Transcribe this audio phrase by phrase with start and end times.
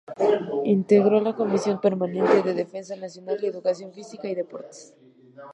[0.65, 4.95] Integró la Comisión Permanente de Defensa Nacional; y Educación Física y Deportes.